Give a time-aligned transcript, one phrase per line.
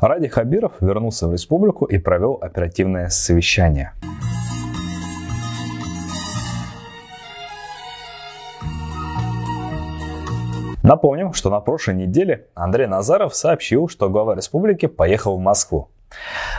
[0.00, 3.92] Ради Хабиров вернулся в республику и провел оперативное совещание.
[10.82, 15.88] Напомним, что на прошлой неделе Андрей Назаров сообщил, что глава республики поехал в Москву.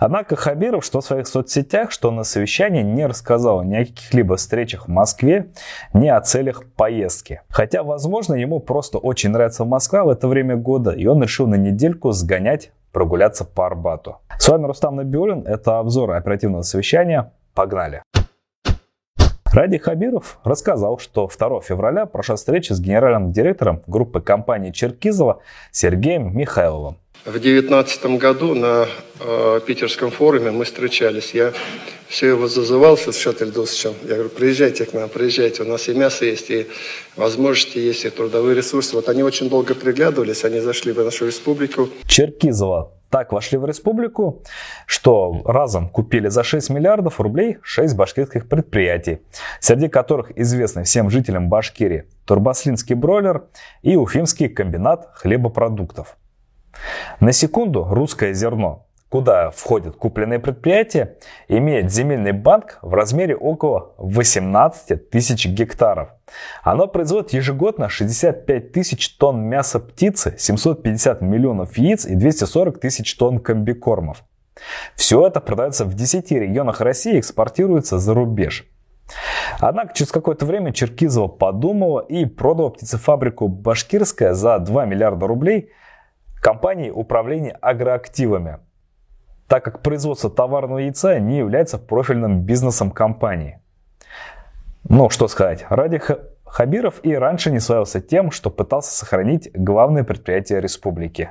[0.00, 4.86] Однако Хабиров что в своих соцсетях, что на совещании не рассказал ни о каких-либо встречах
[4.86, 5.50] в Москве,
[5.92, 7.42] ни о целях поездки.
[7.48, 11.56] Хотя, возможно, ему просто очень нравится Москва в это время года, и он решил на
[11.56, 14.16] недельку сгонять прогуляться по Арбату.
[14.40, 17.32] С вами Рустам Набиулин, это обзор оперативного совещания.
[17.54, 18.02] Погнали!
[19.52, 25.38] Ради Хабиров рассказал, что 2 февраля прошла встреча с генеральным директором группы компании Черкизова
[25.70, 26.96] Сергеем Михайловым.
[27.24, 28.86] В 2019 году на
[29.20, 31.34] э, питерском форуме мы встречались.
[31.34, 31.52] Я
[32.08, 33.94] все его зазывал с Ильшат Ильдусовичем.
[34.04, 35.64] Я говорю, приезжайте к нам, приезжайте.
[35.64, 36.68] У нас и мясо есть, и
[37.16, 38.94] возможности есть, и трудовые ресурсы.
[38.94, 41.88] Вот они очень долго приглядывались, они зашли в нашу республику.
[42.06, 44.42] Черкизова так вошли в республику,
[44.86, 49.18] что разом купили за 6 миллиардов рублей 6 башкирских предприятий,
[49.60, 53.44] среди которых известны всем жителям Башкирии Турбаслинский бройлер
[53.82, 56.16] и Уфимский комбинат хлебопродуктов.
[57.20, 61.16] На секунду русское зерно куда входят купленные предприятия,
[61.48, 66.10] имеет земельный банк в размере около 18 тысяч гектаров.
[66.62, 73.38] Оно производит ежегодно 65 тысяч тонн мяса птицы, 750 миллионов яиц и 240 тысяч тонн
[73.38, 74.24] комбикормов.
[74.94, 78.66] Все это продается в 10 регионах России и экспортируется за рубеж.
[79.60, 85.70] Однако через какое-то время Черкизова подумала и продала птицефабрику «Башкирская» за 2 миллиарда рублей
[86.40, 88.58] компании управления агроактивами–
[89.48, 93.60] так как производство товарного яйца не является профильным бизнесом компании.
[94.88, 96.00] Ну, что сказать, ради
[96.44, 101.30] Хабиров и раньше не славился тем, что пытался сохранить главное предприятие республики.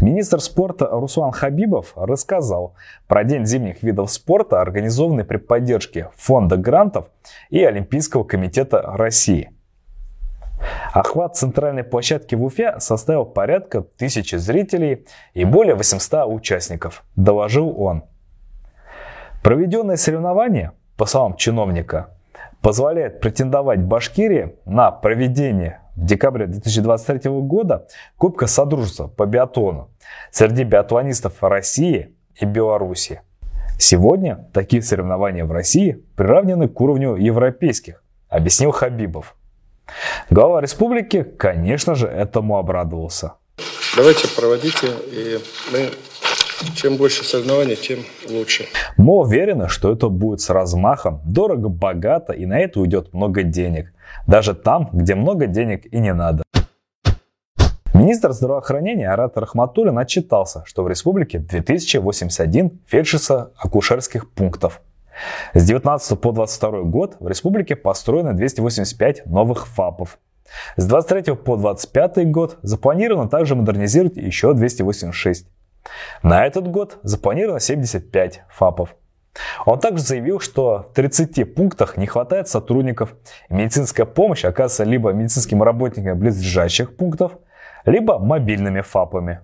[0.00, 2.74] Министр спорта Руслан Хабибов рассказал
[3.06, 7.06] про День зимних видов спорта, организованный при поддержке Фонда грантов
[7.50, 9.50] и Олимпийского комитета России–
[10.92, 18.04] Охват центральной площадки в Уфе составил порядка тысячи зрителей и более 800 участников, доложил он.
[19.42, 22.10] Проведенное соревнование, по словам чиновника,
[22.60, 27.86] позволяет претендовать Башкирии на проведение в декабре 2023 года
[28.18, 29.88] Кубка Содружества по биатлону
[30.30, 33.22] среди биатлонистов России и Беларуси.
[33.78, 39.34] Сегодня такие соревнования в России приравнены к уровню европейских, объяснил Хабибов.
[40.30, 43.34] Глава республики, конечно же, этому обрадовался.
[43.96, 45.38] Давайте проводите, и
[45.72, 45.90] мы
[46.74, 48.00] чем больше соревнований, тем
[48.30, 48.66] лучше.
[48.96, 53.92] Мы уверены, что это будет с размахом, дорого, богато, и на это уйдет много денег.
[54.26, 56.42] Даже там, где много денег и не надо.
[57.94, 64.80] Министр здравоохранения Арат Рахматуллин отчитался, что в республике 2081 фельдшерско-акушерских пунктов–
[65.54, 70.18] с 19 по 22 год в республике построено 285 новых ФАПов.
[70.76, 75.46] С 23 по 25 год запланировано также модернизировать еще 286.
[76.22, 78.94] На этот год запланировано 75 ФАПов.
[79.64, 83.14] Он также заявил, что в 30 пунктах не хватает сотрудников.
[83.48, 87.32] медицинская помощь оказывается либо медицинским работникам близлежащих пунктов,
[87.86, 89.40] либо мобильными ФАПами.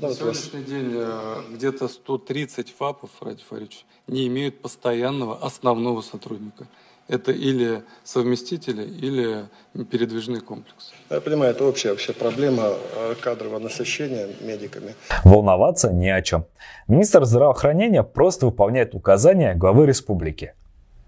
[0.00, 6.66] На сегодняшний день э, где-то 130 ФАПов, Ради Фарич, не имеют постоянного основного сотрудника.
[7.08, 9.44] Это или совместители, или
[9.90, 10.94] передвижные комплексы.
[11.10, 14.94] Я понимаю, это общая вообще проблема э, кадрового насыщения медиками.
[15.24, 16.46] Волноваться не о чем.
[16.88, 20.54] Министр здравоохранения просто выполняет указания главы республики.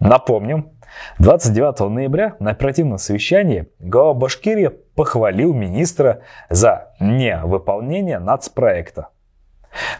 [0.00, 0.72] Напомним,
[1.18, 9.08] 29 ноября на оперативном совещании глава Башкирии похвалил министра за невыполнение нацпроекта.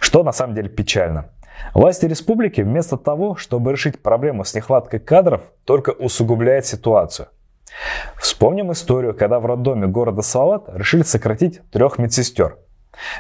[0.01, 1.31] Что на самом деле печально.
[1.75, 7.29] Власти республики вместо того, чтобы решить проблему с нехваткой кадров, только усугубляет ситуацию.
[8.19, 12.59] Вспомним историю, когда в роддоме города Салат решили сократить трех медсестер.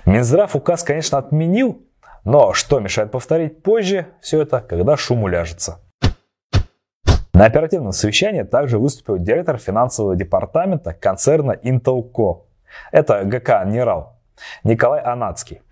[0.04, 1.82] Минздрав указ, конечно, отменил,
[2.24, 5.80] но что мешает повторить позже все это, когда шум уляжется.
[7.32, 12.42] На оперативном совещании также выступил директор финансового департамента концерна Intelco.
[12.90, 14.18] Это ГК «Нерал»
[14.64, 15.62] Николай Анацкий.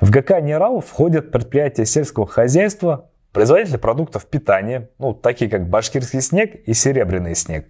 [0.00, 6.54] В ГК «Нерал» входят предприятия сельского хозяйства, производители продуктов питания, ну, такие как башкирский снег
[6.66, 7.66] и серебряный снег,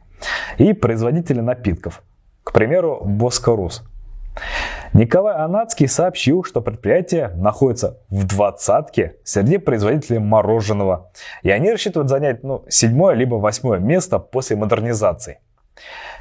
[0.59, 2.03] и производители напитков,
[2.45, 3.83] к примеру, Боскорус.
[4.95, 11.13] Николай Анацкий сообщил, что предприятие находится в двадцатке среди производителей мороженого,
[11.43, 15.41] и они рассчитывают занять ну, седьмое либо восьмое место после модернизации.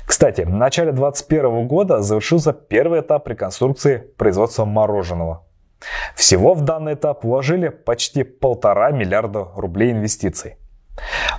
[0.05, 5.45] Кстати, в начале 2021 года завершился первый этап реконструкции производства мороженого.
[6.15, 10.57] Всего в данный этап вложили почти полтора миллиарда рублей инвестиций.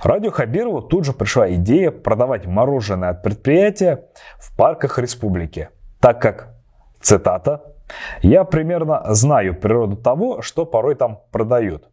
[0.03, 4.05] Радио Хабирову тут же пришла идея продавать мороженое от предприятия
[4.37, 6.58] в парках республики, так как,
[7.01, 7.61] цитата,
[8.21, 11.83] «я примерно знаю природу того, что порой там продают».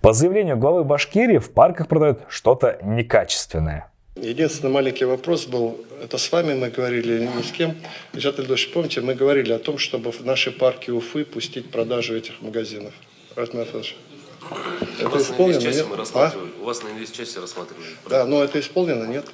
[0.00, 6.30] По заявлению главы Башкирии в парках продают что-то некачественное– Единственный маленький вопрос был, это с
[6.30, 7.74] вами мы говорили или ни с кем.
[8.12, 12.40] Ильшат Ильдович, помните, мы говорили о том, чтобы в наши парки Уфы пустить продажу этих
[12.40, 12.94] магазинов.
[13.34, 15.86] Это исполнено, нет?
[16.14, 16.32] А?
[16.60, 17.86] У вас на инвестчасти рассматривали.
[18.08, 19.26] Да, но это исполнено, нет?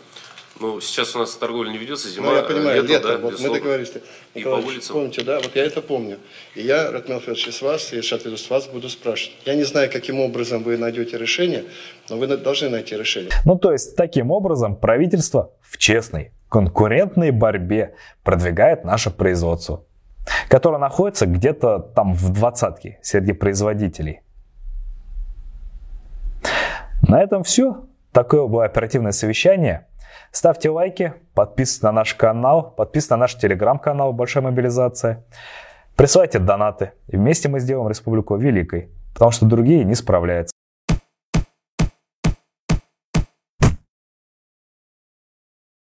[0.60, 3.40] Ну, сейчас у нас торговля не ведется, зима, ну, я понимаю, лето, лето да, вот
[3.40, 3.92] мы договорились.
[4.34, 4.94] И по улицам.
[4.94, 6.18] Помните, да, вот я это помню.
[6.54, 9.38] И я, Ратмил Федорович, с вас, и Шатлин, с вас буду спрашивать.
[9.46, 11.64] Я не знаю, каким образом вы найдете решение,
[12.10, 13.30] но вы должны найти решение.
[13.46, 19.86] Ну, то есть, таким образом правительство в честной, конкурентной борьбе продвигает наше производство,
[20.50, 24.20] которое находится где-то там в двадцатке среди производителей.
[27.08, 27.86] На этом все.
[28.12, 29.86] Такое было оперативное совещание–
[30.32, 35.24] Ставьте лайки, подписывайтесь на наш канал, подписывайтесь на наш телеграм-канал «Большая мобилизация».
[35.96, 40.52] Присылайте донаты, и вместе мы сделаем республику великой, потому что другие не справляются.